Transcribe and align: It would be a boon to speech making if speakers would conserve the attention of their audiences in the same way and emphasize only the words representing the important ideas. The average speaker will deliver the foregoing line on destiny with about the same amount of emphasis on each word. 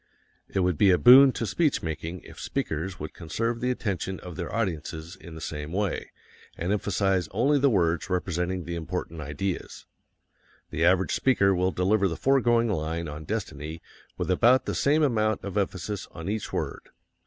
It 0.49 0.61
would 0.61 0.79
be 0.79 0.89
a 0.89 0.97
boon 0.97 1.31
to 1.33 1.45
speech 1.45 1.83
making 1.83 2.21
if 2.21 2.39
speakers 2.39 2.99
would 2.99 3.13
conserve 3.13 3.61
the 3.61 3.69
attention 3.69 4.19
of 4.21 4.35
their 4.35 4.51
audiences 4.51 5.15
in 5.15 5.35
the 5.35 5.41
same 5.41 5.71
way 5.71 6.09
and 6.57 6.71
emphasize 6.73 7.27
only 7.29 7.59
the 7.59 7.69
words 7.69 8.09
representing 8.09 8.63
the 8.63 8.73
important 8.73 9.21
ideas. 9.21 9.85
The 10.71 10.83
average 10.83 11.11
speaker 11.13 11.53
will 11.53 11.69
deliver 11.71 12.07
the 12.07 12.17
foregoing 12.17 12.67
line 12.67 13.07
on 13.07 13.25
destiny 13.25 13.79
with 14.17 14.31
about 14.31 14.65
the 14.65 14.73
same 14.73 15.03
amount 15.03 15.43
of 15.43 15.55
emphasis 15.55 16.07
on 16.09 16.27
each 16.29 16.51
word. 16.51 16.89